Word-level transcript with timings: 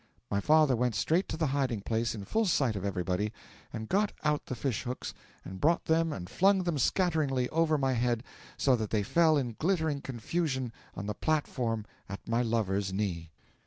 'My 0.31 0.39
father 0.39 0.75
went 0.75 0.95
straight 0.95 1.29
to 1.29 1.37
the 1.37 1.45
hiding 1.53 1.81
place 1.81 2.15
in 2.15 2.25
full 2.25 2.47
sight 2.47 2.75
of 2.75 2.83
everybody, 2.83 3.31
and 3.71 3.87
got 3.87 4.11
out 4.23 4.47
the 4.47 4.55
fish 4.55 4.81
hooks 4.81 5.13
and 5.45 5.61
brought 5.61 5.85
them 5.85 6.11
and 6.11 6.27
flung 6.27 6.63
them 6.63 6.79
scatteringly 6.79 7.47
over 7.49 7.77
my 7.77 7.93
head, 7.93 8.23
so 8.57 8.75
that 8.77 8.89
they 8.89 9.03
fell 9.03 9.37
in 9.37 9.57
glittering 9.59 10.01
confusion 10.01 10.73
on 10.95 11.05
the 11.05 11.13
platform 11.13 11.85
at 12.09 12.27
my 12.27 12.41
lover's 12.41 12.91
knee. 12.91 13.29